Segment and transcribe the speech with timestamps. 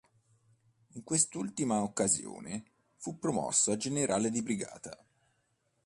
[0.93, 2.63] In quest'ultima occasione
[2.95, 4.99] fu promosso a generale di brigata.